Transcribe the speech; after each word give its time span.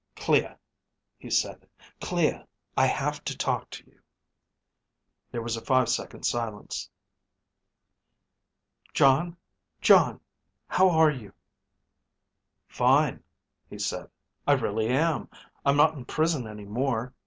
"Clea," 0.15 0.55
he 1.19 1.29
said. 1.29 1.69
"Clea 1.99 2.43
I 2.75 2.87
have 2.87 3.23
to 3.25 3.37
talk 3.37 3.69
to 3.69 3.85
you." 3.85 4.01
There 5.31 5.43
was 5.43 5.55
a 5.55 5.61
five 5.61 5.89
second 5.89 6.23
silence. 6.23 6.89
"Jon, 8.95 9.37
Jon, 9.79 10.19
how 10.67 10.89
are 10.89 11.11
you?" 11.11 11.33
"Fine," 12.67 13.23
he 13.69 13.77
said. 13.77 14.09
"I 14.47 14.53
really 14.53 14.87
am. 14.87 15.29
I'm 15.63 15.77
not 15.77 15.93
in 15.93 16.05
prison 16.05 16.47
any 16.47 16.65
more. 16.65 17.13